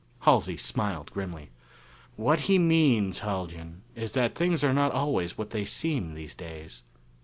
Halsey 0.21 0.57
smiled 0.57 1.11
grimly. 1.11 1.51
"What 2.15 2.39
he 2.49 2.57
means, 2.57 3.19
Haljan, 3.19 3.83
is 3.95 4.13
that 4.13 4.33
things 4.33 4.63
are 4.63 4.73
not 4.73 4.91
always 4.91 5.37
what 5.37 5.51
they 5.51 5.63
seem 5.63 6.15
these 6.15 6.33
days. 6.33 6.81